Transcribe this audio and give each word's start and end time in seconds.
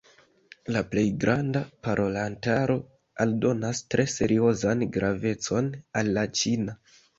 La 0.75 0.79
plej 0.93 1.03
granda 1.23 1.61
parolantaro 1.87 2.79
aldonas 3.27 3.83
tre 3.95 4.07
seriozan 4.15 4.85
gravecon 4.99 5.71
al 6.03 6.13
la 6.19 6.27
ĉina. 6.43 6.79